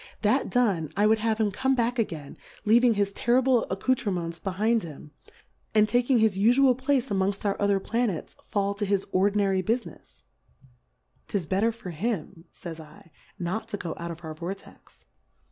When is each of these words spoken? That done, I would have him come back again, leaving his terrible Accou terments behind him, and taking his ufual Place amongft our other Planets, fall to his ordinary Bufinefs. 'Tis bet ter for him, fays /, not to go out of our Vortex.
That 0.23 0.49
done, 0.49 0.91
I 0.97 1.05
would 1.05 1.19
have 1.19 1.37
him 1.37 1.51
come 1.51 1.75
back 1.75 1.99
again, 1.99 2.35
leaving 2.65 2.95
his 2.95 3.13
terrible 3.13 3.67
Accou 3.69 3.93
terments 3.93 4.41
behind 4.41 4.81
him, 4.81 5.11
and 5.75 5.87
taking 5.87 6.17
his 6.17 6.39
ufual 6.39 6.75
Place 6.75 7.09
amongft 7.09 7.45
our 7.45 7.55
other 7.61 7.79
Planets, 7.79 8.35
fall 8.47 8.73
to 8.73 8.85
his 8.87 9.05
ordinary 9.11 9.61
Bufinefs. 9.61 10.23
'Tis 11.27 11.45
bet 11.45 11.61
ter 11.61 11.71
for 11.71 11.91
him, 11.91 12.45
fays 12.49 12.81
/, 13.17 13.37
not 13.49 13.67
to 13.67 13.77
go 13.77 13.93
out 13.99 14.09
of 14.09 14.23
our 14.23 14.33
Vortex. 14.33 15.05